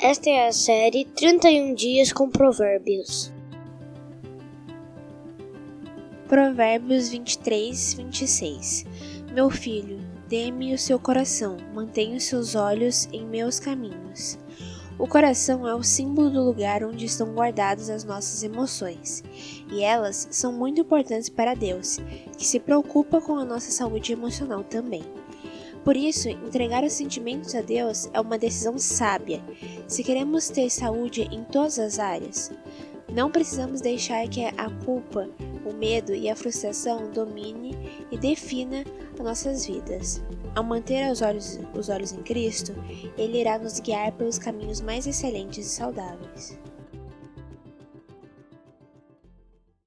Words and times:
Esta 0.00 0.30
é 0.30 0.46
a 0.46 0.52
série 0.52 1.04
31 1.04 1.74
Dias 1.74 2.12
com 2.12 2.30
Provérbios. 2.30 3.32
Provérbios 6.28 7.08
23, 7.08 7.94
26 7.94 8.86
Meu 9.34 9.50
filho, 9.50 9.98
dê-me 10.28 10.72
o 10.72 10.78
seu 10.78 11.00
coração, 11.00 11.56
mantenha 11.74 12.16
os 12.16 12.22
seus 12.22 12.54
olhos 12.54 13.08
em 13.12 13.26
meus 13.26 13.58
caminhos. 13.58 14.38
O 14.96 15.08
coração 15.08 15.66
é 15.66 15.74
o 15.74 15.82
símbolo 15.82 16.30
do 16.30 16.44
lugar 16.44 16.84
onde 16.84 17.04
estão 17.04 17.34
guardadas 17.34 17.90
as 17.90 18.04
nossas 18.04 18.44
emoções, 18.44 19.24
e 19.68 19.82
elas 19.82 20.28
são 20.30 20.52
muito 20.52 20.80
importantes 20.80 21.28
para 21.28 21.54
Deus, 21.54 21.98
que 22.36 22.46
se 22.46 22.60
preocupa 22.60 23.20
com 23.20 23.36
a 23.36 23.44
nossa 23.44 23.72
saúde 23.72 24.12
emocional 24.12 24.62
também. 24.62 25.02
Por 25.84 25.96
isso, 25.96 26.28
entregar 26.28 26.84
os 26.84 26.92
sentimentos 26.92 27.54
a 27.54 27.60
Deus 27.60 28.08
é 28.12 28.20
uma 28.20 28.38
decisão 28.38 28.78
sábia, 28.78 29.42
se 29.86 30.04
queremos 30.04 30.48
ter 30.48 30.68
saúde 30.70 31.22
em 31.32 31.44
todas 31.44 31.78
as 31.78 31.98
áreas. 31.98 32.50
Não 33.12 33.30
precisamos 33.30 33.80
deixar 33.80 34.28
que 34.28 34.44
a 34.44 34.70
culpa, 34.84 35.28
o 35.64 35.72
medo 35.72 36.14
e 36.14 36.28
a 36.28 36.36
frustração 36.36 37.10
domine 37.10 37.74
e 38.12 38.18
defina 38.18 38.84
as 39.14 39.20
nossas 39.20 39.66
vidas. 39.66 40.22
Ao 40.54 40.62
manter 40.62 41.10
os 41.10 41.22
olhos, 41.22 41.58
os 41.74 41.88
olhos 41.88 42.12
em 42.12 42.22
Cristo, 42.22 42.74
Ele 43.16 43.40
irá 43.40 43.58
nos 43.58 43.80
guiar 43.80 44.12
pelos 44.12 44.38
caminhos 44.38 44.80
mais 44.80 45.06
excelentes 45.06 45.66
e 45.66 45.70
saudáveis. 45.70 46.58